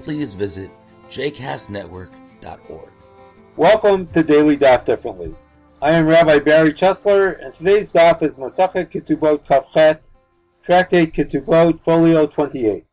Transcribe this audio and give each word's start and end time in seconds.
please 0.00 0.34
visit 0.34 0.70
jcastnetwork.org. 1.08 2.90
Welcome 3.56 4.06
to 4.08 4.22
Daily 4.22 4.56
Daf 4.56 4.84
Differently. 4.84 5.34
I 5.80 5.92
am 5.92 6.06
Rabbi 6.06 6.38
Barry 6.40 6.72
Chesler, 6.72 7.42
and 7.42 7.52
today's 7.54 7.92
daf 7.92 8.22
is 8.22 8.36
Masachet 8.36 8.90
Ketubot 8.90 9.46
Kavchet, 9.46 10.10
Tractate 10.66 11.12
Ketubot, 11.12 11.80
Folio 11.84 12.26
28. 12.26 12.84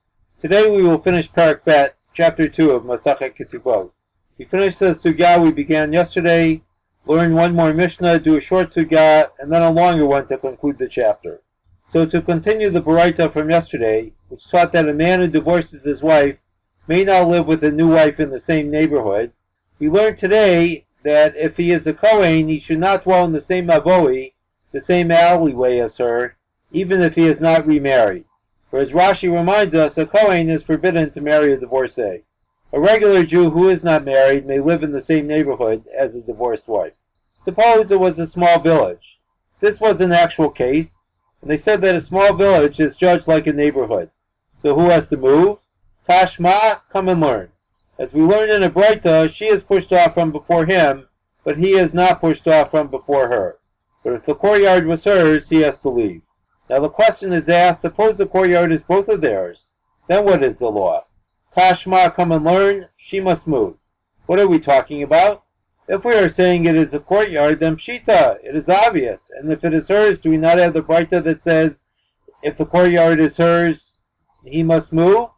Today 0.41 0.70
we 0.70 0.84
will 0.84 0.99
finish 0.99 1.31
Perek 1.31 1.63
Bet, 1.63 1.97
Chapter 2.13 2.47
2 2.47 2.71
of 2.71 2.84
Masachet 2.84 3.35
Ketubot. 3.38 3.91
We 4.38 4.45
finished 4.45 4.80
the 4.80 4.88
sugya 4.88 5.41
we 5.41 5.52
began 5.52 5.94
yesterday, 5.94 6.61
learn 7.05 7.33
one 7.33 7.55
more 7.55 7.73
Mishnah, 7.73 8.20
do 8.20 8.35
a 8.35 8.41
short 8.41 8.70
sugya, 8.70 9.30
and 9.39 9.52
then 9.52 9.61
a 9.61 9.72
longer 9.72 10.05
one 10.05 10.27
to 10.27 10.38
conclude 10.38 10.77
the 10.77 10.88
chapter. 10.88 11.41
So 11.85 12.05
to 12.05 12.22
continue 12.22 12.70
the 12.70 12.81
Baraita 12.81 13.31
from 13.31 13.49
yesterday, 13.49 14.13
which 14.30 14.49
taught 14.49 14.72
that 14.72 14.89
a 14.89 14.94
man 14.94 15.20
who 15.20 15.27
divorces 15.27 15.83
his 15.83 16.02
wife 16.02 16.38
may 16.87 17.03
not 17.03 17.27
live 17.27 17.47
with 17.47 17.63
a 17.63 17.71
new 17.71 17.89
wife 17.89 18.19
in 18.19 18.29
the 18.29 18.39
same 18.39 18.69
neighborhood, 18.69 19.31
we 19.80 19.89
learned 19.89 20.17
today 20.17 20.85
that 21.03 21.35
if 21.35 21.58
he 21.58 21.71
is 21.71 21.88
a 21.88 21.94
Kohen, 21.94 22.47
he 22.47 22.59
should 22.59 22.80
not 22.80 23.03
dwell 23.03 23.25
in 23.25 23.31
the 23.31 23.41
same 23.41 23.67
avoi, 23.67 24.33
the 24.71 24.81
same 24.81 25.11
alleyway 25.11 25.80
as 25.80 25.97
her, 25.97 26.35
even 26.71 27.02
if 27.02 27.16
he 27.16 27.25
is 27.25 27.39
not 27.39 27.67
remarried. 27.67 28.25
For 28.69 28.80
as 28.80 28.91
Rashi 28.91 29.31
reminds 29.31 29.75
us, 29.75 29.97
a 29.97 30.05
Kohen 30.05 30.49
is 30.49 30.63
forbidden 30.63 31.11
to 31.11 31.21
marry 31.21 31.53
a 31.53 31.58
divorcee. 31.58 32.23
A 32.71 32.80
regular 32.80 33.23
Jew 33.23 33.52
who 33.52 33.69
is 33.69 33.83
not 33.83 34.03
married 34.03 34.47
may 34.47 34.59
live 34.59 34.81
in 34.81 34.91
the 34.91 35.02
same 35.02 35.27
neighborhood 35.27 35.86
as 35.95 36.15
a 36.15 36.21
divorced 36.21 36.67
wife. 36.67 36.93
Suppose 37.38 37.91
it 37.91 37.99
was 37.99 38.17
a 38.17 38.25
small 38.25 38.59
village. 38.59 39.19
This 39.59 39.80
was 39.80 40.02
an 40.02 40.11
actual 40.11 40.49
case, 40.49 41.03
and 41.41 41.52
they 41.52 41.58
said 41.58 41.81
that 41.81 41.95
a 41.95 42.02
small 42.02 42.33
village 42.33 42.80
is 42.80 42.95
judged 42.95 43.27
like 43.27 43.45
a 43.45 43.53
neighborhood. 43.53 44.09
So 44.59 44.73
who 44.73 44.89
has 44.89 45.08
to 45.09 45.17
move? 45.17 45.59
Tashma, 46.07 46.81
come 46.89 47.07
and 47.07 47.21
learn. 47.21 47.49
As 47.97 48.13
we 48.13 48.21
learned 48.21 48.51
in 48.51 48.63
a 48.63 49.29
she 49.29 49.45
is 49.45 49.63
pushed 49.63 49.93
off 49.93 50.15
from 50.15 50.31
before 50.31 50.65
him, 50.65 51.07
but 51.43 51.57
he 51.57 51.77
is 51.77 51.93
not 51.93 52.19
pushed 52.19 52.47
off 52.47 52.71
from 52.71 52.87
before 52.87 53.29
her. 53.29 53.59
But 54.03 54.13
if 54.13 54.23
the 54.23 54.35
courtyard 54.35 54.85
was 54.85 55.05
hers, 55.05 55.49
he 55.49 55.61
has 55.61 55.79
to 55.81 55.89
leave. 55.89 56.21
Now 56.69 56.79
the 56.79 56.89
question 56.89 57.31
is 57.31 57.47
asked, 57.47 57.81
suppose 57.81 58.17
the 58.17 58.25
courtyard 58.25 58.71
is 58.71 58.83
both 58.83 59.07
of 59.07 59.21
theirs. 59.21 59.71
Then 60.07 60.25
what 60.25 60.43
is 60.43 60.59
the 60.59 60.69
law? 60.69 61.05
Tashma, 61.55 62.13
come 62.13 62.31
and 62.31 62.43
learn, 62.43 62.89
she 62.97 63.19
must 63.19 63.47
move. 63.47 63.75
What 64.25 64.39
are 64.39 64.47
we 64.47 64.59
talking 64.59 65.03
about? 65.03 65.43
If 65.87 66.03
we 66.03 66.15
are 66.15 66.29
saying 66.29 66.65
it 66.65 66.75
is 66.75 66.93
a 66.93 66.99
courtyard, 66.99 67.59
then 67.59 67.75
pshita, 67.75 68.39
it 68.43 68.55
is 68.55 68.69
obvious. 68.69 69.29
And 69.37 69.51
if 69.51 69.63
it 69.63 69.73
is 69.73 69.89
hers, 69.89 70.19
do 70.19 70.29
we 70.29 70.37
not 70.37 70.57
have 70.57 70.73
the 70.73 70.81
Breita 70.81 71.23
that 71.23 71.39
says, 71.39 71.85
if 72.41 72.57
the 72.57 72.65
courtyard 72.65 73.19
is 73.19 73.37
hers, 73.37 73.99
he 74.43 74.63
must 74.63 74.91
move? 74.91 75.29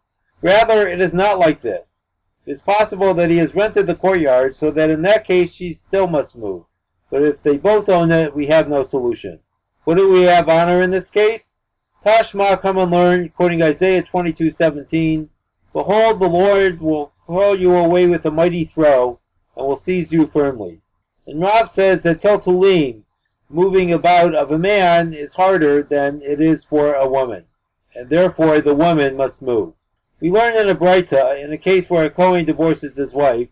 Rather, 0.41 0.87
it 0.87 1.01
is 1.01 1.13
not 1.13 1.39
like 1.39 1.61
this. 1.61 2.03
It 2.45 2.51
is 2.51 2.61
possible 2.61 3.13
that 3.13 3.29
he 3.29 3.37
has 3.37 3.55
rented 3.55 3.87
the 3.87 3.95
courtyard, 3.95 4.55
so 4.55 4.69
that 4.71 4.89
in 4.89 5.01
that 5.01 5.25
case 5.25 5.53
she 5.53 5.73
still 5.73 6.07
must 6.07 6.35
move. 6.35 6.65
But 7.09 7.23
if 7.23 7.41
they 7.41 7.57
both 7.57 7.89
own 7.89 8.11
it, 8.11 8.35
we 8.35 8.47
have 8.47 8.69
no 8.69 8.83
solution. 8.83 9.39
Do 9.87 10.09
we 10.09 10.23
have 10.23 10.49
honor 10.49 10.81
in 10.81 10.91
this 10.91 11.09
case? 11.09 11.59
Tashma, 12.05 12.61
come 12.61 12.77
and 12.77 12.91
learn, 12.91 13.29
quoting 13.29 13.63
Isaiah 13.63 14.03
22:17. 14.03 15.29
Behold, 15.73 16.19
the 16.19 16.27
Lord 16.27 16.81
will 16.81 17.13
hurl 17.27 17.59
you 17.59 17.75
away 17.75 18.05
with 18.05 18.25
a 18.25 18.31
mighty 18.31 18.65
throw, 18.65 19.19
and 19.55 19.65
will 19.65 19.75
seize 19.75 20.11
you 20.11 20.27
firmly. 20.27 20.81
And 21.25 21.41
Rav 21.41 21.71
says 21.71 22.03
that 22.03 22.21
Teltulim, 22.21 23.03
moving 23.49 23.91
about 23.91 24.35
of 24.35 24.51
a 24.51 24.59
man, 24.59 25.13
is 25.13 25.33
harder 25.33 25.81
than 25.81 26.21
it 26.21 26.39
is 26.39 26.63
for 26.63 26.93
a 26.93 27.07
woman, 27.07 27.45
and 27.95 28.09
therefore 28.09 28.61
the 28.61 28.75
woman 28.75 29.15
must 29.15 29.41
move. 29.41 29.73
We 30.21 30.31
learn 30.31 30.55
in 30.55 30.69
a 30.69 30.75
Breita, 30.75 31.43
in 31.43 31.51
a 31.51 31.57
case 31.57 31.89
where 31.89 32.05
a 32.05 32.09
Kohen 32.09 32.45
divorces 32.45 32.95
his 32.95 33.13
wife, 33.13 33.49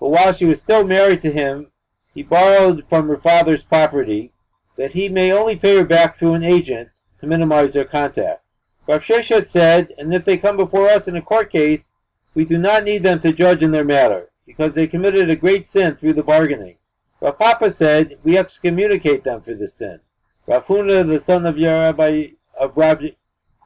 but 0.00 0.08
while 0.08 0.32
she 0.32 0.46
was 0.46 0.58
still 0.58 0.84
married 0.84 1.20
to 1.22 1.32
him, 1.32 1.70
he 2.14 2.22
borrowed 2.22 2.84
from 2.88 3.08
her 3.08 3.18
father's 3.18 3.62
property, 3.62 4.32
that 4.76 4.92
he 4.92 5.10
may 5.10 5.30
only 5.30 5.56
pay 5.56 5.76
her 5.76 5.84
back 5.84 6.16
through 6.16 6.32
an 6.34 6.42
agent 6.42 6.88
to 7.20 7.26
minimize 7.26 7.74
their 7.74 7.84
contact. 7.84 8.42
Rav 8.86 9.02
Sheshet 9.02 9.46
said, 9.46 9.92
and 9.98 10.14
if 10.14 10.24
they 10.24 10.38
come 10.38 10.56
before 10.56 10.88
us 10.88 11.06
in 11.06 11.16
a 11.16 11.22
court 11.22 11.50
case, 11.50 11.90
we 12.34 12.44
do 12.44 12.56
not 12.56 12.84
need 12.84 13.02
them 13.02 13.20
to 13.20 13.32
judge 13.32 13.62
in 13.62 13.70
their 13.70 13.84
matter, 13.84 14.30
because 14.46 14.74
they 14.74 14.86
committed 14.86 15.28
a 15.28 15.36
great 15.36 15.66
sin 15.66 15.96
through 15.96 16.14
the 16.14 16.22
bargaining. 16.22 16.76
Rav 17.20 17.38
Papa 17.38 17.70
said, 17.70 18.18
we 18.24 18.38
excommunicate 18.38 19.22
them 19.22 19.42
for 19.42 19.54
this 19.54 19.74
sin. 19.74 20.00
Rav 20.46 20.66
Huna, 20.66 21.06
the 21.06 21.20
son 21.20 21.44
of 21.44 21.56
Rabbi 21.58 22.28
of 22.58 22.76
Rabbi 22.76 23.10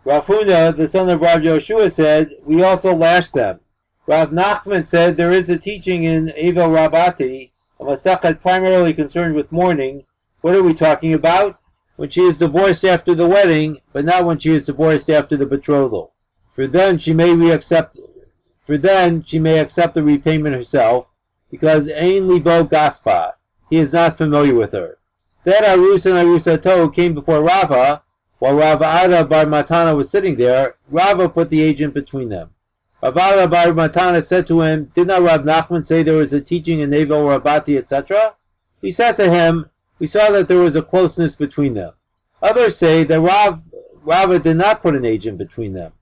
Rav 0.05 0.27
Huna, 0.27 0.77
the 0.77 0.89
son 0.89 1.09
of 1.11 1.21
Rav 1.21 1.41
Yoshua, 1.41 1.93
said, 1.93 2.35
We 2.45 2.63
also 2.63 2.95
lash 2.95 3.31
them. 3.31 3.61
Rav 4.07 4.31
Nachman 4.31 4.87
said 4.87 5.17
there 5.17 5.33
is 5.33 5.49
a 5.49 5.59
teaching 5.59 6.05
in 6.05 6.29
Evel 6.29 6.75
Rabati, 6.75 7.51
of 7.79 7.89
a 7.89 7.93
Masachet 7.93 8.41
primarily 8.41 8.95
concerned 8.95 9.35
with 9.35 9.53
mourning. 9.53 10.05
What 10.41 10.55
are 10.55 10.63
we 10.63 10.75
talking 10.75 11.13
about? 11.13 11.59
When 11.97 12.09
she 12.09 12.23
is 12.23 12.39
divorced 12.39 12.85
after 12.85 13.15
the 13.15 13.29
wedding, 13.29 13.79
but 13.93 14.07
not 14.07 14.25
when 14.25 14.39
she 14.39 14.51
is 14.51 14.65
divorced 14.65 15.11
after 15.11 15.37
the 15.37 15.47
betrothal. 15.47 16.15
For 16.55 16.67
then 16.67 16.99
she 16.99 17.13
may 17.13 17.29
reaccept 17.29 17.99
for 18.71 18.79
then 18.79 19.25
she 19.25 19.39
may 19.39 19.59
accept 19.59 19.95
the 19.95 20.03
repayment 20.03 20.55
herself, 20.55 21.09
because 21.51 21.91
Ein 21.91 22.29
Libo 22.29 22.63
Gaspa, 22.63 23.33
he 23.69 23.79
is 23.79 23.93
not 23.93 24.17
familiar 24.17 24.55
with 24.55 24.73
her. 24.73 24.99
That 25.43 25.65
Arus 25.65 26.07
and 26.07 26.15
Arusato 26.15 26.95
came 26.95 27.13
before 27.13 27.43
Rava, 27.43 28.03
while 28.41 28.55
Rav 28.55 28.81
Ada 28.81 29.27
Bar 29.27 29.45
Matana 29.45 29.95
was 29.95 30.09
sitting 30.09 30.35
there, 30.35 30.77
Rava 30.89 31.29
put 31.29 31.51
the 31.51 31.61
agent 31.61 31.93
between 31.93 32.31
them. 32.31 32.49
Rav 33.03 33.15
Ada 33.15 33.47
Bar 33.47 33.67
Matana 33.67 34.25
said 34.25 34.47
to 34.47 34.63
him, 34.63 34.91
Did 34.95 35.09
not 35.09 35.21
Rav 35.21 35.43
Nachman 35.43 35.85
say 35.85 36.03
there 36.03 36.17
was 36.17 36.33
a 36.33 36.41
teaching 36.41 36.81
in 36.81 36.89
Evel 36.89 37.39
Rabati, 37.39 37.77
etc.? 37.77 38.35
He 38.81 38.93
said 38.93 39.13
to 39.19 39.31
him, 39.31 39.69
We 39.99 40.07
saw 40.07 40.31
that 40.31 40.49
there 40.49 40.59
was 40.59 40.75
a 40.75 40.81
closeness 40.81 41.35
between 41.35 41.75
them. 41.75 41.93
Others 42.43 42.79
say 42.79 43.05
that 43.05 43.21
Rav, 43.21 43.63
Rava 44.03 44.39
did 44.39 44.57
not 44.57 44.81
put 44.81 44.97
an 44.97 45.05
agent 45.05 45.37
between 45.37 45.75
them. 45.75 45.93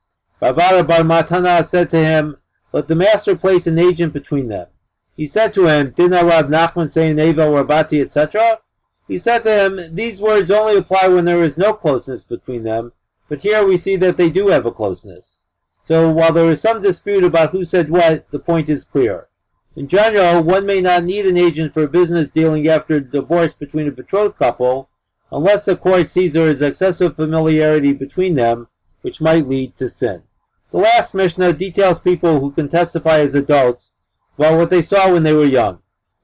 Rav 0.41 0.57
Ada 0.57 0.85
Bar 0.85 1.01
Matana 1.01 1.67
said 1.67 1.91
to 1.91 1.99
him, 1.99 2.37
Let 2.73 2.87
the 2.87 2.95
master 2.95 3.35
place 3.35 3.67
an 3.67 3.81
agent 3.81 4.13
between 4.13 4.47
them. 4.47 4.69
He 5.17 5.27
said 5.27 5.53
to 5.55 5.67
him, 5.67 5.91
Did 5.91 6.13
not 6.13 6.27
Rav 6.27 6.47
Nachman 6.47 6.89
say 6.89 7.11
in 7.11 7.17
Evel 7.17 7.65
Rabati, 7.67 8.01
etc.? 8.01 8.61
He 9.09 9.17
said 9.17 9.43
to 9.45 9.65
him, 9.65 9.95
These 9.95 10.21
words 10.21 10.51
only 10.51 10.77
apply 10.77 11.09
when 11.09 11.25
there 11.25 11.43
is 11.43 11.57
no 11.57 11.73
closeness 11.73 12.25
between 12.25 12.63
them, 12.63 12.93
but 13.27 13.41
here 13.41 13.67
we 13.67 13.79
see 13.79 13.97
that 13.97 14.19
they 14.19 14.29
do 14.29 14.49
have 14.49 14.67
a 14.67 14.71
closeness. 14.71 15.41
So 15.83 16.11
while 16.11 16.35
there 16.35 16.51
is 16.51 16.61
some 16.61 16.83
dispute 16.83 17.25
about 17.25 17.53
who 17.53 17.65
said 17.65 17.89
what, 17.89 18.31
the 18.31 18.39
point 18.39 18.69
is 18.69 18.85
clear. 18.85 19.29
In 19.75 19.89
general, 19.89 20.43
one 20.43 20.67
may 20.67 20.83
not 20.83 21.05
need 21.05 21.25
an 21.25 21.39
agent 21.39 21.73
for 21.73 21.87
business 21.87 22.29
dealing 22.29 22.69
after 22.69 22.97
a 22.97 23.01
divorce 23.01 23.55
between 23.55 23.89
a 23.89 23.93
betrothed 23.93 24.37
couple, 24.39 24.91
unless 25.33 25.65
the 25.65 25.77
court 25.77 26.11
sees 26.11 26.35
there 26.35 26.51
is 26.51 26.61
excessive 26.61 27.17
familiarity 27.17 27.95
between 27.95 28.35
them, 28.35 28.69
which 29.01 29.23
might 29.23 29.49
lead 29.49 29.75
to 29.77 29.89
sin. 29.89 30.23
The 30.71 30.79
last 30.79 31.15
Mishnah 31.15 31.55
details 31.55 31.99
people 31.99 32.41
who 32.41 32.51
can 32.51 32.69
testify 32.69 33.21
as 33.21 33.35
adults 33.35 33.95
about 34.37 34.59
what 34.59 34.69
they 34.69 34.83
saw 34.83 35.11
when 35.11 35.23
they 35.23 35.33
were 35.33 35.47
young. 35.47 35.79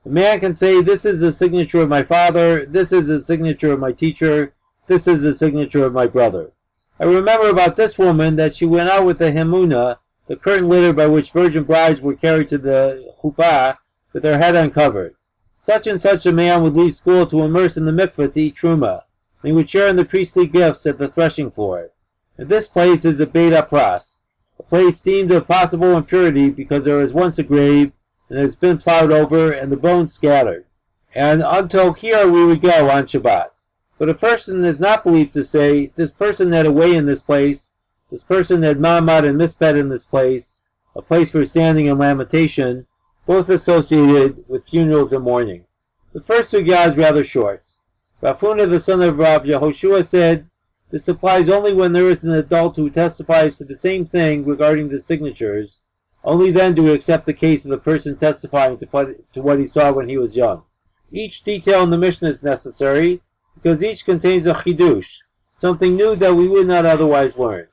A 0.07 0.11
man 0.11 0.39
can 0.41 0.55
say, 0.55 0.83
this 0.83 1.07
is 1.07 1.21
the 1.21 1.33
signature 1.33 1.81
of 1.81 1.89
my 1.89 2.03
father, 2.03 2.67
this 2.67 2.93
is 2.93 3.07
the 3.07 3.23
signature 3.23 3.73
of 3.73 3.81
my 3.81 3.91
teacher, 3.91 4.53
this 4.87 5.09
is 5.09 5.23
the 5.23 5.33
signature 5.33 5.83
of 5.83 5.95
my 5.95 6.07
brother. 6.07 6.53
I 7.01 7.05
remember 7.05 7.49
about 7.49 7.77
this 7.77 7.97
woman 7.97 8.37
that 8.37 8.55
she 8.55 8.67
went 8.67 8.91
out 8.91 9.07
with 9.07 9.19
the 9.19 9.33
hemuna, 9.33 9.97
the 10.27 10.37
curtain 10.37 10.69
litter 10.69 10.93
by 10.93 11.07
which 11.07 11.31
virgin 11.31 11.65
brides 11.65 12.03
were 12.03 12.15
carried 12.15 12.51
to 12.51 12.59
the 12.59 13.15
chuppah, 13.23 13.79
with 14.13 14.23
their 14.23 14.39
head 14.39 14.55
uncovered. 14.55 15.15
Such 15.57 15.87
and 15.87 16.01
such 16.01 16.27
a 16.27 16.33
man 16.33 16.63
would 16.63 16.77
leave 16.77 16.95
school 16.95 17.25
to 17.27 17.41
immerse 17.41 17.79
in 17.79 17.87
the 17.87 17.91
mikveh 17.91 18.31
to 18.35 18.41
eat 18.41 18.57
truma, 18.57 19.05
and 19.43 19.49
he 19.49 19.53
would 19.53 19.71
share 19.71 19.89
in 19.89 19.97
the 19.97 20.05
priestly 20.05 20.47
gifts 20.47 20.85
at 20.85 20.99
the 20.99 21.09
threshing 21.09 21.51
floor. 21.51 21.93
And 22.37 22.51
this 22.51 22.67
place 22.67 23.07
is 23.07 23.21
a 23.21 23.27
Beit 23.27 23.55
Pras, 23.71 24.21
a 24.59 24.63
place 24.63 25.01
deemed 25.01 25.33
of 25.33 25.49
possible 25.49 25.97
impurity 25.97 26.51
because 26.51 26.85
there 26.85 26.97
was 26.97 27.15
once 27.15 27.39
a 27.39 27.43
grave, 27.43 27.93
and 28.35 28.43
has 28.43 28.57
been 28.57 28.79
plowed 28.79 29.13
over, 29.13 29.53
and 29.53 29.71
the 29.71 29.77
bones 29.77 30.13
scattered. 30.13 30.65
And 31.15 31.41
until 31.47 31.93
here 31.93 32.29
we 32.29 32.45
would 32.45 32.61
go 32.61 32.91
on 32.91 33.05
Shabbat. 33.05 33.51
But 33.97 34.09
a 34.09 34.15
person 34.15 34.65
is 34.65 34.81
not 34.81 35.05
believed 35.05 35.33
to 35.35 35.45
say, 35.45 35.93
this 35.95 36.11
person 36.11 36.51
had 36.51 36.67
a 36.67 36.73
way 36.73 36.97
in 36.97 37.07
this 37.07 37.23
place, 37.23 37.71
this 38.11 38.25
person 38.25 38.63
had 38.63 38.79
Mahamad 38.79 39.25
and 39.25 39.41
Misped 39.41 39.79
in 39.79 39.89
this 39.89 40.05
place, 40.05 40.59
a 40.97 41.03
place 41.03 41.31
for 41.31 41.47
standing 41.47 41.89
and 41.89 42.01
lamentation, 42.01 42.87
both 43.25 43.49
associated 43.49 44.45
with 44.49 44.67
funerals 44.67 45.13
and 45.13 45.23
mourning. 45.23 45.67
The 46.13 46.21
first 46.21 46.53
sugya 46.53 46.91
is 46.91 46.97
rather 46.97 47.23
short. 47.23 47.63
Rav 48.21 48.41
Huna, 48.41 48.69
the 48.69 48.81
son 48.81 49.01
of 49.01 49.17
Rav 49.17 49.45
Yehoshua, 49.45 50.05
said, 50.05 50.51
this 50.91 51.07
applies 51.07 51.49
only 51.49 51.73
when 51.73 51.93
there 51.93 52.11
is 52.11 52.25
an 52.25 52.33
adult 52.33 52.75
who 52.75 52.91
testifies 52.91 53.59
to 53.59 53.65
the 53.65 53.77
same 53.77 54.07
thing 54.07 54.45
regarding 54.45 54.89
the 54.89 55.01
signatures. 55.01 55.79
Only 56.25 56.51
then 56.51 56.75
do 56.75 56.85
we 56.85 56.93
accept 56.93 57.27
the 57.27 57.35
case 57.35 57.65
of 57.65 57.71
the 57.71 57.77
person 57.77 58.17
testifying 58.17 58.79
to, 58.79 59.43
what 59.43 59.59
he 59.59 59.67
saw 59.67 59.93
when 59.93 60.09
he 60.09 60.17
was 60.17 60.35
young. 60.35 60.63
Each 61.13 61.43
detail 61.43 61.83
in 61.83 61.91
the 61.91 61.99
Mishnah 61.99 62.31
is 62.31 62.43
necessary 62.43 63.21
because 63.55 63.83
each 63.83 64.07
contains 64.07 64.47
a 64.47 64.55
chidush, 64.55 65.19
something 65.61 65.95
new 65.95 66.17
that 66.17 66.35
we 66.35 66.49
would 66.49 66.67
not 66.67 66.87
otherwise 66.87 67.37
learn. 67.37 67.69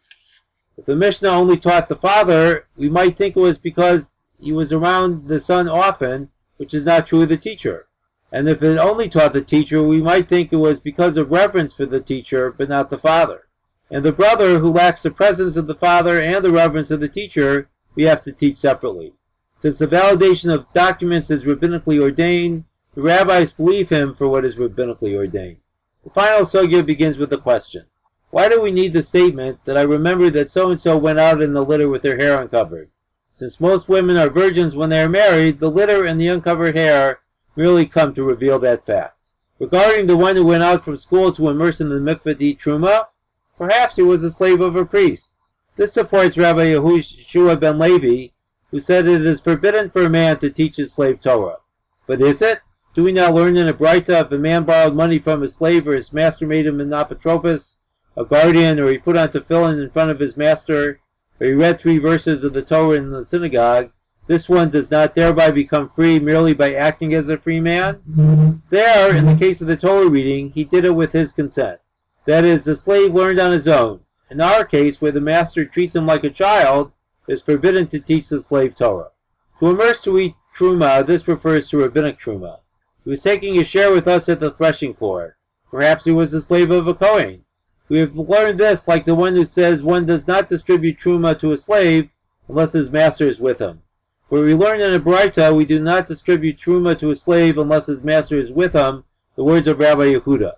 If 0.77 0.86
the 0.86 0.98
Mishnah 0.98 1.30
only 1.30 1.57
taught 1.57 1.88
the 1.88 1.95
father, 1.95 2.68
we 2.75 2.89
might 2.89 3.15
think 3.15 3.38
it 3.38 3.39
was 3.39 3.57
because 3.57 4.12
he 4.38 4.51
was 4.51 4.74
around 4.74 5.27
the 5.27 5.39
son 5.39 5.69
often, 5.69 6.30
which 6.57 6.74
is 6.74 6.86
not 6.86 7.07
true 7.07 7.21
of 7.21 7.30
the 7.30 7.38
teacher. 7.38 7.88
And 8.33 8.50
if 8.50 8.62
it 8.62 8.77
only 8.77 9.07
taught 9.07 9.33
the 9.33 9.42
teacher, 9.42 9.81
we 9.81 10.01
might 10.01 10.27
think 10.27 10.51
it 10.51 10.57
was 10.57 10.80
because 10.80 11.15
of 11.15 11.31
reverence 11.31 11.74
for 11.74 11.86
the 11.86 12.01
teacher, 12.01 12.51
but 12.51 12.68
not 12.68 12.89
the 12.89 12.98
father. 12.98 13.48
And 13.89 14.03
the 14.03 14.12
brother 14.12 14.59
who 14.59 14.71
lacks 14.71 15.03
the 15.03 15.12
presence 15.12 15.56
of 15.56 15.68
the 15.68 15.75
father 15.75 16.19
and 16.19 16.44
the 16.44 16.51
reverence 16.51 16.92
of 16.92 17.00
the 17.00 17.09
teacher, 17.09 17.69
we 17.95 18.03
have 18.03 18.23
to 18.23 18.31
teach 18.31 18.57
separately. 18.57 19.13
Since 19.57 19.77
the 19.77 19.88
validation 19.88 20.53
of 20.53 20.71
documents 20.73 21.29
is 21.29 21.43
rabbinically 21.43 22.01
ordained, 22.01 22.65
the 22.95 23.01
rabbis 23.01 23.51
believe 23.51 23.89
him 23.89 24.15
for 24.15 24.27
what 24.27 24.43
is 24.43 24.55
rabbinically 24.55 25.15
ordained. 25.15 25.57
The 26.03 26.09
final 26.09 26.45
sugya 26.45 26.85
begins 26.85 27.17
with 27.17 27.31
a 27.31 27.38
question. 27.38 27.85
Why 28.31 28.49
do 28.49 28.61
we 28.61 28.71
need 28.71 28.93
the 28.93 29.03
statement 29.03 29.63
that 29.65 29.77
I 29.77 29.81
remember 29.81 30.29
that 30.29 30.49
so-and-so 30.49 30.97
went 30.97 31.19
out 31.19 31.41
in 31.41 31.53
the 31.53 31.63
litter 31.63 31.89
with 31.89 32.03
her 32.03 32.17
hair 32.17 32.41
uncovered? 32.41 32.89
Since 33.33 33.59
most 33.59 33.88
women 33.88 34.17
are 34.17 34.29
virgins 34.29 34.75
when 34.75 34.89
they 34.89 35.01
are 35.01 35.09
married, 35.09 35.59
the 35.59 35.69
litter 35.69 36.05
and 36.05 36.19
the 36.19 36.27
uncovered 36.27 36.75
hair 36.75 37.19
merely 37.55 37.85
come 37.85 38.13
to 38.15 38.23
reveal 38.23 38.57
that 38.59 38.85
fact. 38.85 39.17
Regarding 39.59 40.07
the 40.07 40.17
one 40.17 40.35
who 40.35 40.45
went 40.45 40.63
out 40.63 40.83
from 40.83 40.97
school 40.97 41.31
to 41.33 41.49
immerse 41.49 41.79
in 41.79 41.89
the 41.89 42.15
to 42.15 42.43
eat 42.43 42.59
truma, 42.59 43.07
perhaps 43.57 43.95
he 43.95 44.01
was 44.01 44.23
a 44.23 44.31
slave 44.31 44.59
of 44.59 44.75
a 44.75 44.85
priest. 44.85 45.30
This 45.75 45.94
supports 45.94 46.38
Rabbi 46.38 46.71
Yehoshua 46.73 47.59
ben 47.59 47.79
Levi, 47.79 48.33
who 48.71 48.79
said 48.79 49.07
it 49.07 49.25
is 49.25 49.39
forbidden 49.39 49.89
for 49.89 50.03
a 50.03 50.09
man 50.09 50.38
to 50.39 50.50
teach 50.50 50.75
his 50.75 50.94
slave 50.94 51.21
Torah. 51.21 51.57
But 52.07 52.21
is 52.21 52.41
it? 52.41 52.59
Do 52.94 53.03
we 53.03 53.12
not 53.12 53.33
learn 53.33 53.57
in 53.57 53.68
a 53.68 53.73
Braita 53.73 54.25
if 54.25 54.31
a 54.31 54.38
man 54.38 54.63
borrowed 54.63 54.95
money 54.95 55.19
from 55.19 55.41
his 55.41 55.56
slave 55.56 55.88
or 55.88 55.95
his 55.95 56.12
master 56.12 56.45
made 56.45 56.65
him 56.65 56.81
an 56.81 56.89
apotropos, 56.89 57.77
a 58.18 58.25
guardian, 58.25 58.79
or 58.79 58.91
he 58.91 58.97
put 58.97 59.15
on 59.15 59.29
tefillin 59.29 59.81
in 59.81 59.89
front 59.89 60.12
of 60.12 60.19
his 60.19 60.35
master, 60.35 61.00
or 61.39 61.47
he 61.47 61.53
read 61.53 61.79
three 61.79 61.97
verses 61.97 62.44
of 62.44 62.53
the 62.53 62.62
Torah 62.62 62.97
in 62.97 63.12
the 63.12 63.24
synagogue, 63.24 63.91
this 64.27 64.47
one 64.47 64.69
does 64.69 64.91
not 64.91 65.15
thereby 65.15 65.51
become 65.51 65.89
free 65.89 66.19
merely 66.19 66.53
by 66.53 66.74
acting 66.74 67.13
as 67.13 67.27
a 67.27 67.38
free 67.38 67.59
man. 67.59 68.62
There, 68.69 69.15
in 69.15 69.25
the 69.25 69.35
case 69.35 69.62
of 69.62 69.67
the 69.67 69.75
Torah 69.75 70.07
reading, 70.07 70.51
he 70.51 70.63
did 70.63 70.85
it 70.85 70.95
with 70.95 71.12
his 71.12 71.31
consent. 71.31 71.79
That 72.25 72.45
is, 72.45 72.63
the 72.63 72.75
slave 72.75 73.13
learned 73.13 73.39
on 73.39 73.51
his 73.51 73.67
own. 73.67 74.01
In 74.31 74.39
our 74.39 74.63
case, 74.63 75.01
where 75.01 75.11
the 75.11 75.19
master 75.19 75.65
treats 75.65 75.93
him 75.93 76.05
like 76.05 76.23
a 76.23 76.29
child, 76.29 76.93
it 77.27 77.33
is 77.33 77.41
forbidden 77.41 77.87
to 77.87 77.99
teach 77.99 78.29
the 78.29 78.39
slave 78.39 78.75
Torah. 78.75 79.11
To 79.59 79.71
immerse 79.71 80.01
to 80.03 80.17
eat 80.17 80.35
truma, 80.55 81.05
this 81.05 81.27
refers 81.27 81.67
to 81.67 81.79
rabbinic 81.79 82.17
truma. 82.17 82.59
He 83.03 83.09
was 83.09 83.21
taking 83.21 83.59
a 83.59 83.65
share 83.65 83.91
with 83.91 84.07
us 84.07 84.29
at 84.29 84.39
the 84.39 84.51
threshing 84.51 84.93
floor. 84.93 85.35
Perhaps 85.69 86.05
he 86.05 86.11
was 86.11 86.31
the 86.31 86.41
slave 86.41 86.71
of 86.71 86.87
a 86.87 86.93
Kohen. 86.93 87.43
We 87.89 87.97
have 87.97 88.15
learned 88.15 88.57
this 88.57 88.87
like 88.87 89.03
the 89.03 89.15
one 89.15 89.35
who 89.35 89.43
says 89.43 89.83
one 89.83 90.05
does 90.05 90.25
not 90.25 90.47
distribute 90.47 90.97
truma 90.97 91.37
to 91.39 91.51
a 91.51 91.57
slave 91.57 92.07
unless 92.47 92.71
his 92.71 92.89
master 92.89 93.27
is 93.27 93.41
with 93.41 93.59
him. 93.59 93.81
For 94.29 94.39
we 94.39 94.55
learn 94.55 94.79
in 94.79 94.93
a 94.93 94.99
Braita 95.01 95.53
we 95.53 95.65
do 95.65 95.77
not 95.77 96.07
distribute 96.07 96.57
truma 96.57 96.97
to 96.99 97.11
a 97.11 97.17
slave 97.17 97.57
unless 97.57 97.87
his 97.87 98.01
master 98.01 98.37
is 98.37 98.49
with 98.49 98.71
him, 98.71 99.03
the 99.35 99.43
words 99.43 99.67
of 99.67 99.79
Rabbi 99.79 100.13
Yehuda. 100.13 100.53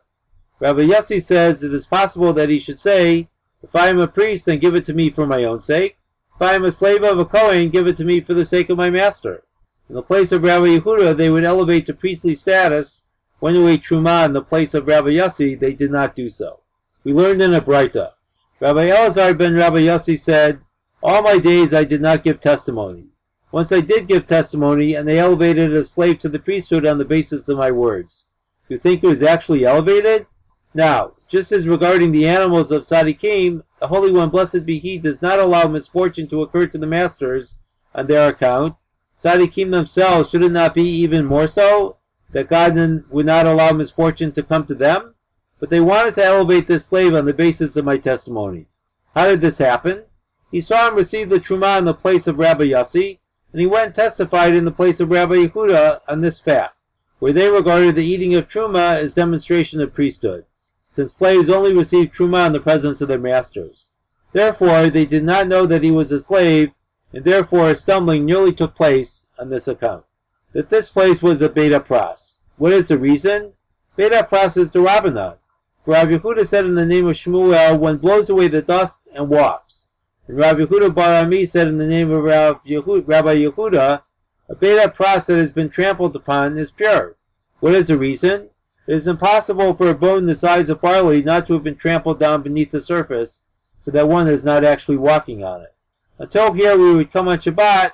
Rabbi 0.59 0.81
Yossi 0.81 1.19
says 1.19 1.63
it 1.63 1.73
is 1.73 1.87
possible 1.87 2.33
that 2.33 2.49
he 2.49 2.59
should 2.59 2.77
say, 2.79 3.29
If 3.63 3.75
I 3.75 3.87
am 3.87 3.99
a 3.99 4.07
priest, 4.07 4.45
then 4.45 4.59
give 4.59 4.75
it 4.75 4.85
to 4.85 4.93
me 4.93 5.09
for 5.09 5.25
my 5.25 5.45
own 5.45 5.61
sake. 5.61 5.97
If 6.35 6.41
I 6.41 6.53
am 6.53 6.65
a 6.65 6.71
slave 6.71 7.01
of 7.03 7.17
a 7.17 7.25
Kohen, 7.25 7.69
give 7.69 7.87
it 7.87 7.95
to 7.97 8.03
me 8.03 8.19
for 8.19 8.33
the 8.33 8.45
sake 8.45 8.69
of 8.69 8.77
my 8.77 8.89
master. 8.89 9.43
In 9.89 9.95
the 9.95 10.01
place 10.01 10.31
of 10.31 10.43
Rabbi 10.43 10.79
Yehuda, 10.79 11.15
they 11.15 11.29
would 11.29 11.43
elevate 11.43 11.85
to 11.85 11.93
priestly 11.93 12.35
status. 12.35 13.03
When 13.39 13.55
ate 13.55 13.83
truma 13.83 14.25
in 14.25 14.33
the 14.33 14.41
place 14.41 14.73
of 14.73 14.87
Rabbi 14.87 15.11
Yossi, 15.11 15.59
they 15.59 15.73
did 15.73 15.91
not 15.91 16.15
do 16.15 16.29
so. 16.29 16.59
We 17.03 17.13
learned 17.13 17.41
in 17.41 17.53
a 17.53 17.61
Braita. 17.61 18.11
Rabbi 18.59 18.89
Elazar 18.89 19.37
ben 19.37 19.55
Rabbi 19.55 19.81
Yossi 19.81 20.19
said, 20.19 20.61
All 21.01 21.21
my 21.21 21.37
days 21.39 21.73
I 21.73 21.83
did 21.83 22.01
not 22.01 22.23
give 22.23 22.39
testimony. 22.39 23.07
Once 23.51 23.71
I 23.71 23.81
did 23.81 24.07
give 24.07 24.25
testimony, 24.25 24.95
and 24.95 25.07
they 25.07 25.19
elevated 25.19 25.73
a 25.73 25.85
slave 25.85 26.19
to 26.19 26.29
the 26.29 26.39
priesthood 26.39 26.85
on 26.85 26.97
the 26.97 27.05
basis 27.05 27.47
of 27.47 27.57
my 27.57 27.71
words. 27.71 28.25
You 28.67 28.77
think 28.77 29.03
it 29.03 29.07
was 29.07 29.21
actually 29.21 29.65
elevated? 29.65 30.25
Now, 30.73 31.13
just 31.27 31.51
as 31.51 31.67
regarding 31.67 32.11
the 32.11 32.27
animals 32.27 32.71
of 32.71 32.83
Sadiqim, 32.83 33.63
the 33.79 33.87
Holy 33.87 34.11
One, 34.11 34.29
blessed 34.29 34.65
be 34.65 34.79
He, 34.79 34.97
does 34.97 35.21
not 35.21 35.39
allow 35.39 35.67
misfortune 35.67 36.27
to 36.29 36.41
occur 36.41 36.67
to 36.67 36.77
the 36.77 36.87
masters 36.87 37.55
on 37.93 38.07
their 38.07 38.29
account. 38.29 38.75
Sadiqim 39.15 39.71
themselves, 39.71 40.29
should 40.29 40.43
it 40.43 40.51
not 40.51 40.73
be 40.73 40.83
even 40.83 41.25
more 41.25 41.47
so, 41.47 41.97
that 42.31 42.49
God 42.49 42.75
would 43.09 43.25
not 43.25 43.45
allow 43.45 43.71
misfortune 43.71 44.31
to 44.31 44.41
come 44.41 44.65
to 44.65 44.73
them? 44.73 45.13
But 45.59 45.69
they 45.69 45.79
wanted 45.79 46.15
to 46.15 46.25
elevate 46.25 46.67
this 46.67 46.85
slave 46.85 47.13
on 47.13 47.25
the 47.25 47.33
basis 47.33 47.75
of 47.75 47.85
my 47.85 47.97
testimony. 47.97 48.67
How 49.13 49.27
did 49.27 49.41
this 49.41 49.59
happen? 49.59 50.03
He 50.49 50.61
saw 50.61 50.87
him 50.87 50.95
receive 50.95 51.29
the 51.29 51.39
Truma 51.39 51.77
in 51.77 51.85
the 51.85 51.93
place 51.93 52.25
of 52.25 52.39
Rabbi 52.39 52.65
Yossi, 52.65 53.19
and 53.51 53.61
he 53.61 53.67
went 53.67 53.85
and 53.85 53.95
testified 53.95 54.55
in 54.55 54.65
the 54.65 54.71
place 54.71 54.99
of 54.99 55.11
Rabbi 55.11 55.45
Yehuda 55.45 56.01
on 56.07 56.21
this 56.21 56.39
fact, 56.39 56.75
where 57.19 57.31
they 57.31 57.47
regarded 57.47 57.95
the 57.95 58.03
eating 58.05 58.33
of 58.33 58.47
truma 58.47 58.97
as 58.97 59.13
demonstration 59.13 59.79
of 59.79 59.93
priesthood, 59.93 60.45
since 60.93 61.13
slaves 61.13 61.49
only 61.49 61.73
received 61.73 62.13
truma 62.13 62.45
in 62.45 62.53
the 62.53 62.59
presence 62.59 63.01
of 63.01 63.07
their 63.07 63.17
masters. 63.17 63.89
Therefore, 64.31 64.91
they 64.91 65.07
did 65.07 65.23
not 65.23 65.47
know 65.47 65.65
that 65.65 65.81
he 65.81 65.89
was 65.89 66.11
a 66.11 66.19
slave, 66.19 66.71
and 67.11 67.23
therefore 67.23 67.71
a 67.71 67.75
stumbling 67.75 68.25
nearly 68.25 68.53
took 68.53 68.75
place 68.75 69.25
on 69.39 69.49
this 69.49 69.67
account. 69.67 70.05
That 70.51 70.69
this 70.69 70.91
place 70.91 71.19
was 71.19 71.41
a 71.41 71.49
Beta 71.49 71.79
Pras. 71.79 72.37
What 72.57 72.73
is 72.73 72.89
the 72.89 72.99
reason? 72.99 73.53
Beta 73.95 74.27
Pras 74.31 74.55
is 74.55 74.69
the 74.69 74.79
Rabbanah. 74.79 75.37
For 75.83 75.91
Rabbi 75.93 76.17
Yehuda 76.17 76.45
said 76.45 76.65
in 76.65 76.75
the 76.75 76.85
name 76.85 77.07
of 77.07 77.15
Shmuel, 77.15 77.79
one 77.79 77.97
blows 77.97 78.29
away 78.29 78.47
the 78.47 78.61
dust 78.61 78.99
and 79.15 79.29
walks. 79.29 79.85
And 80.27 80.37
Rabbi 80.37 80.61
Yehuda 80.61 80.93
Bar 80.93 81.25
Ami 81.25 81.47
said 81.47 81.67
in 81.67 81.79
the 81.79 81.87
name 81.87 82.11
of 82.11 82.23
Rabbi 82.23 82.69
Yehuda, 82.69 84.03
a 84.47 84.55
beta 84.55 84.93
pras 84.95 85.25
that 85.25 85.39
has 85.39 85.51
been 85.51 85.69
trampled 85.69 86.15
upon 86.15 86.55
is 86.55 86.69
pure. 86.69 87.15
What 87.61 87.73
is 87.73 87.87
the 87.87 87.97
reason? 87.97 88.49
It 88.85 88.95
is 88.95 89.07
impossible 89.07 89.73
for 89.73 89.89
a 89.89 89.95
bone 89.95 90.25
the 90.25 90.35
size 90.35 90.69
of 90.69 90.81
barley 90.81 91.23
not 91.23 91.47
to 91.47 91.53
have 91.53 91.63
been 91.63 91.75
trampled 91.75 92.19
down 92.19 92.41
beneath 92.41 92.71
the 92.71 92.81
surface, 92.81 93.43
so 93.85 93.91
that 93.91 94.09
one 94.09 94.27
is 94.27 94.43
not 94.43 94.65
actually 94.65 94.97
walking 94.97 95.43
on 95.43 95.61
it. 95.61 95.73
Until 96.19 96.53
here 96.53 96.77
we 96.77 96.93
would 96.93 97.11
come 97.11 97.27
on 97.27 97.37
Shabbat, 97.37 97.91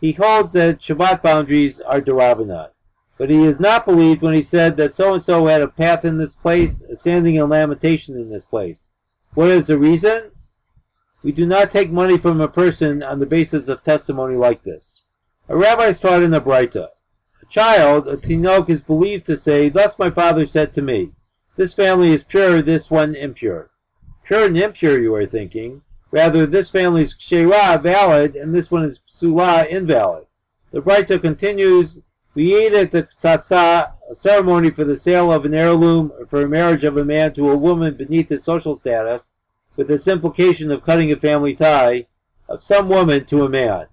he 0.00 0.12
holds 0.12 0.52
that 0.54 0.80
Shabbat 0.80 1.22
boundaries 1.22 1.80
are 1.80 2.00
derabanat. 2.00 2.70
But 3.18 3.30
he 3.30 3.44
is 3.44 3.60
not 3.60 3.86
believed 3.86 4.22
when 4.22 4.34
he 4.34 4.42
said 4.42 4.76
that 4.76 4.94
so-and-so 4.94 5.46
had 5.46 5.62
a 5.62 5.68
path 5.68 6.04
in 6.04 6.18
this 6.18 6.34
place, 6.34 6.82
a 6.82 6.96
standing 6.96 7.36
in 7.36 7.48
lamentation 7.48 8.16
in 8.16 8.28
this 8.28 8.46
place. 8.46 8.88
What 9.34 9.50
is 9.50 9.68
the 9.68 9.78
reason? 9.78 10.32
We 11.22 11.30
do 11.30 11.46
not 11.46 11.70
take 11.70 11.92
money 11.92 12.18
from 12.18 12.40
a 12.40 12.48
person 12.48 13.02
on 13.02 13.20
the 13.20 13.26
basis 13.26 13.68
of 13.68 13.82
testimony 13.82 14.34
like 14.34 14.64
this. 14.64 15.02
A 15.48 15.56
rabbi 15.56 15.84
is 15.84 16.00
taught 16.00 16.22
in 16.22 16.32
the 16.32 16.40
Braita. 16.40 16.88
Child, 17.52 18.08
a 18.08 18.16
tinok, 18.16 18.70
is 18.70 18.80
believed 18.80 19.26
to 19.26 19.36
say, 19.36 19.68
Thus 19.68 19.98
my 19.98 20.08
father 20.08 20.46
said 20.46 20.72
to 20.72 20.80
me, 20.80 21.10
This 21.54 21.74
family 21.74 22.14
is 22.14 22.22
pure, 22.22 22.62
this 22.62 22.90
one 22.90 23.14
impure. 23.14 23.68
Pure 24.24 24.46
and 24.46 24.56
impure, 24.56 24.98
you 24.98 25.14
are 25.14 25.26
thinking. 25.26 25.82
Rather, 26.10 26.46
this 26.46 26.70
family 26.70 27.02
is 27.02 27.12
kshera, 27.14 27.82
valid, 27.82 28.36
and 28.36 28.54
this 28.54 28.70
one 28.70 28.84
is 28.84 29.00
psula, 29.06 29.68
invalid. 29.68 30.24
The 30.70 30.80
Braita 30.80 31.20
continues, 31.20 32.00
we 32.32 32.54
ate 32.54 32.72
at 32.72 32.90
the 32.90 33.02
tzatzah, 33.02 33.92
a 34.10 34.14
ceremony 34.14 34.70
for 34.70 34.84
the 34.84 34.98
sale 34.98 35.30
of 35.30 35.44
an 35.44 35.52
heirloom 35.52 36.10
or 36.18 36.24
for 36.24 36.40
a 36.40 36.48
marriage 36.48 36.84
of 36.84 36.96
a 36.96 37.04
man 37.04 37.34
to 37.34 37.50
a 37.50 37.56
woman 37.58 37.98
beneath 37.98 38.30
his 38.30 38.44
social 38.44 38.78
status, 38.78 39.34
with 39.76 39.90
its 39.90 40.08
implication 40.08 40.70
of 40.70 40.86
cutting 40.86 41.12
a 41.12 41.16
family 41.16 41.54
tie 41.54 42.06
of 42.48 42.62
some 42.62 42.88
woman 42.88 43.26
to 43.26 43.44
a 43.44 43.48
man, 43.50 43.88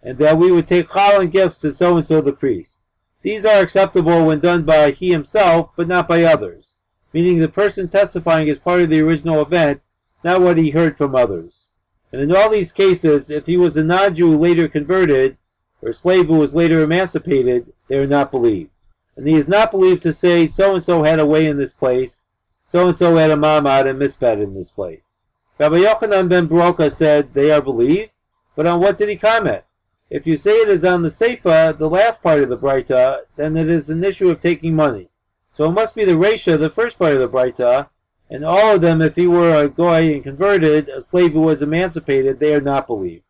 and 0.00 0.16
that 0.18 0.38
we 0.38 0.52
would 0.52 0.68
take 0.68 0.94
and 0.94 1.32
gifts 1.32 1.58
to 1.58 1.72
so-and-so 1.72 2.20
the 2.20 2.32
priest. 2.32 2.78
These 3.24 3.46
are 3.46 3.62
acceptable 3.62 4.26
when 4.26 4.40
done 4.40 4.64
by 4.64 4.90
he 4.90 5.10
himself, 5.10 5.70
but 5.76 5.88
not 5.88 6.06
by 6.06 6.24
others, 6.24 6.74
meaning 7.14 7.38
the 7.38 7.48
person 7.48 7.88
testifying 7.88 8.48
is 8.48 8.58
part 8.58 8.82
of 8.82 8.90
the 8.90 9.00
original 9.00 9.40
event, 9.40 9.80
not 10.22 10.42
what 10.42 10.58
he 10.58 10.70
heard 10.70 10.98
from 10.98 11.16
others. 11.16 11.66
And 12.12 12.20
in 12.20 12.36
all 12.36 12.50
these 12.50 12.70
cases, 12.70 13.30
if 13.30 13.46
he 13.46 13.56
was 13.56 13.78
a 13.78 13.82
non-Jew 13.82 14.36
later 14.36 14.68
converted, 14.68 15.38
or 15.80 15.88
a 15.88 15.94
slave 15.94 16.26
who 16.26 16.36
was 16.36 16.54
later 16.54 16.82
emancipated, 16.82 17.72
they 17.88 17.96
are 17.96 18.06
not 18.06 18.30
believed. 18.30 18.70
And 19.16 19.26
he 19.26 19.36
is 19.36 19.48
not 19.48 19.70
believed 19.70 20.02
to 20.02 20.12
say, 20.12 20.46
so-and-so 20.46 21.02
had 21.02 21.18
a 21.18 21.24
way 21.24 21.46
in 21.46 21.56
this 21.56 21.72
place, 21.72 22.26
so-and-so 22.66 23.16
had 23.16 23.30
a 23.30 23.36
mamad 23.36 23.88
and 23.88 23.98
misped 23.98 24.42
in 24.42 24.54
this 24.54 24.70
place. 24.70 25.22
Rabbi 25.58 25.76
Yochanan 25.76 26.28
ben 26.28 26.46
Baroka 26.46 26.92
said, 26.92 27.32
they 27.32 27.50
are 27.50 27.62
believed. 27.62 28.10
But 28.54 28.66
on 28.66 28.80
what 28.80 28.98
did 28.98 29.08
he 29.08 29.16
comment? 29.16 29.64
If 30.10 30.26
you 30.26 30.36
say 30.36 30.52
it 30.52 30.68
is 30.68 30.84
on 30.84 31.02
the 31.02 31.08
Seifa, 31.08 31.76
the 31.78 31.88
last 31.88 32.22
part 32.22 32.42
of 32.42 32.50
the 32.50 32.58
Breita, 32.58 33.22
then 33.36 33.56
it 33.56 33.70
is 33.70 33.88
an 33.88 34.04
issue 34.04 34.30
of 34.30 34.40
taking 34.40 34.76
money. 34.76 35.08
So 35.56 35.64
it 35.64 35.72
must 35.72 35.94
be 35.94 36.04
the 36.04 36.12
Resha, 36.12 36.58
the 36.58 36.68
first 36.68 36.98
part 36.98 37.14
of 37.14 37.20
the 37.20 37.28
Breita, 37.28 37.88
and 38.28 38.44
all 38.44 38.74
of 38.74 38.80
them, 38.80 39.00
if 39.00 39.16
he 39.16 39.26
were 39.26 39.54
a 39.54 39.68
goy 39.68 40.12
and 40.12 40.22
converted, 40.22 40.88
a 40.88 41.00
slave 41.00 41.32
who 41.32 41.40
was 41.40 41.62
emancipated, 41.62 42.38
they 42.38 42.54
are 42.54 42.60
not 42.60 42.86
believed. 42.86 43.24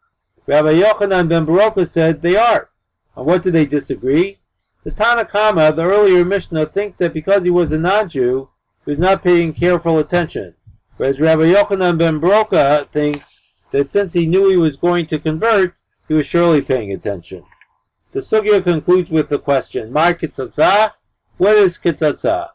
Rabbi 0.46 0.74
Yochanan 0.74 1.28
ben 1.28 1.46
Baroka 1.46 1.88
said 1.88 2.22
they 2.22 2.36
are. 2.36 2.70
On 3.16 3.24
what 3.24 3.42
do 3.42 3.50
they 3.50 3.66
disagree? 3.66 4.38
The 4.82 4.90
Tanna 4.90 5.24
Kamma, 5.24 5.74
the 5.74 5.84
earlier 5.84 6.24
Mishnah, 6.24 6.66
thinks 6.66 6.98
that 6.98 7.14
because 7.14 7.44
he 7.44 7.50
was 7.50 7.72
a 7.72 7.78
non-Jew, 7.78 8.48
he 8.84 8.90
was 8.90 8.98
not 8.98 9.22
paying 9.22 9.54
careful 9.54 9.98
attention. 9.98 10.54
Whereas 10.96 11.20
Rabbi 11.20 11.52
Yochanan 11.52 11.98
ben 11.98 12.20
Baroka 12.20 12.88
thinks 12.90 13.38
that 13.70 13.88
since 13.88 14.12
he 14.12 14.26
knew 14.26 14.48
he 14.48 14.56
was 14.56 14.76
going 14.76 15.06
to 15.06 15.18
convert, 15.18 15.80
he 16.08 16.14
was 16.14 16.26
surely 16.26 16.60
paying 16.60 16.92
attention. 16.92 17.44
The 18.12 18.20
Sugya 18.20 18.62
concludes 18.62 19.10
with 19.10 19.28
the 19.28 19.38
question, 19.38 19.92
Mar 19.92 20.14
Kitzatzah? 20.14 20.92
What 21.36 21.56
is 21.56 21.78
Kitzatzah? 21.78 22.50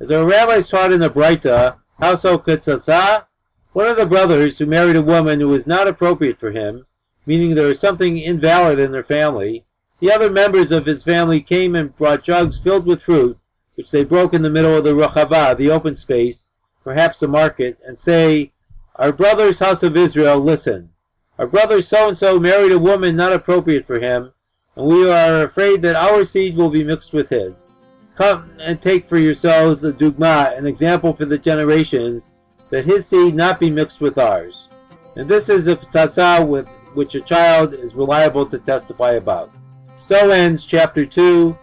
As 0.00 0.10
our 0.10 0.24
rabbis 0.24 0.68
taught 0.68 0.92
in 0.92 1.00
the 1.00 1.10
Breita, 1.10 1.76
how 2.00 2.14
so 2.14 2.38
Kitzatzah? 2.38 3.24
One 3.72 3.86
of 3.86 3.96
the 3.96 4.06
brothers 4.06 4.58
who 4.58 4.66
married 4.66 4.96
a 4.96 5.02
woman 5.02 5.40
who 5.40 5.48
was 5.48 5.66
not 5.66 5.88
appropriate 5.88 6.38
for 6.38 6.50
him, 6.50 6.86
meaning 7.26 7.54
there 7.54 7.68
was 7.68 7.80
something 7.80 8.18
invalid 8.18 8.78
in 8.78 8.92
their 8.92 9.04
family, 9.04 9.64
the 10.00 10.12
other 10.12 10.30
members 10.30 10.70
of 10.70 10.86
his 10.86 11.02
family 11.02 11.40
came 11.40 11.74
and 11.74 11.94
brought 11.96 12.22
jugs 12.22 12.58
filled 12.58 12.86
with 12.86 13.02
fruit, 13.02 13.38
which 13.74 13.90
they 13.90 14.04
broke 14.04 14.34
in 14.34 14.42
the 14.42 14.50
middle 14.50 14.76
of 14.76 14.84
the 14.84 14.94
Rachava, 14.94 15.56
the 15.56 15.70
open 15.70 15.96
space, 15.96 16.48
perhaps 16.84 17.20
the 17.20 17.28
market, 17.28 17.78
and 17.86 17.98
say, 17.98 18.52
Our 18.96 19.12
brother's 19.12 19.58
house 19.58 19.82
of 19.82 19.96
Israel, 19.96 20.40
listen. 20.40 20.90
Our 21.38 21.46
brother 21.46 21.80
so-and-so 21.80 22.40
married 22.40 22.72
a 22.72 22.78
woman 22.80 23.14
not 23.14 23.32
appropriate 23.32 23.86
for 23.86 24.00
him, 24.00 24.32
and 24.74 24.86
we 24.86 25.08
are 25.08 25.44
afraid 25.44 25.82
that 25.82 25.94
our 25.94 26.24
seed 26.24 26.56
will 26.56 26.68
be 26.68 26.82
mixed 26.82 27.12
with 27.12 27.28
his. 27.28 27.70
Come 28.16 28.50
and 28.58 28.82
take 28.82 29.08
for 29.08 29.18
yourselves 29.18 29.84
a 29.84 29.92
dugma, 29.92 30.58
an 30.58 30.66
example 30.66 31.14
for 31.14 31.26
the 31.26 31.38
generations, 31.38 32.32
that 32.70 32.84
his 32.84 33.06
seed 33.06 33.36
not 33.36 33.60
be 33.60 33.70
mixed 33.70 34.00
with 34.00 34.18
ours. 34.18 34.66
And 35.14 35.28
this 35.28 35.48
is 35.48 35.68
a 35.68 35.76
ptasa 35.76 36.44
with 36.44 36.66
which 36.94 37.14
a 37.14 37.20
child 37.20 37.72
is 37.72 37.94
reliable 37.94 38.44
to 38.46 38.58
testify 38.58 39.12
about. 39.12 39.52
So 39.94 40.30
ends 40.30 40.64
chapter 40.64 41.06
2, 41.06 41.56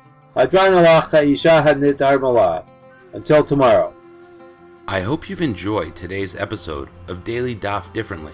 Until 3.13 3.43
tomorrow. 3.43 3.93
I 4.87 5.01
hope 5.01 5.29
you've 5.29 5.41
enjoyed 5.41 5.95
today's 5.97 6.35
episode 6.35 6.87
of 7.09 7.25
Daily 7.25 7.55
Daf 7.55 7.91
Differently, 7.91 8.33